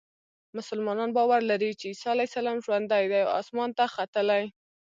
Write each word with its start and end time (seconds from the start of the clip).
مسلمانان 0.57 1.09
باور 1.17 1.41
لري 1.51 1.71
چې 1.79 1.85
عیسی 1.91 2.07
علیه 2.13 2.27
السلام 2.29 2.57
ژوندی 2.65 3.05
دی 3.11 3.19
او 3.25 3.31
اسمان 3.41 3.69
ته 3.77 3.83
ختلی. 3.95 4.43